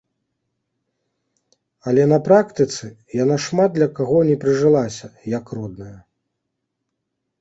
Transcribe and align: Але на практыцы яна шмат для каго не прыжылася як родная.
Але 1.91 2.03
на 2.13 2.19
практыцы 2.27 2.85
яна 3.23 3.35
шмат 3.49 3.69
для 3.77 3.89
каго 3.99 4.17
не 4.33 4.37
прыжылася 4.45 5.07
як 5.37 5.45
родная. 5.59 5.95